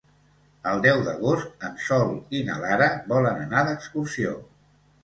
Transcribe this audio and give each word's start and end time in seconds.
El 0.69 0.79
deu 0.85 1.03
d'agost 1.09 1.67
en 1.69 1.77
Sol 1.89 2.17
i 2.39 2.43
na 2.51 2.59
Lara 2.65 2.91
volen 3.15 3.47
anar 3.47 3.65
d'excursió. 3.71 4.39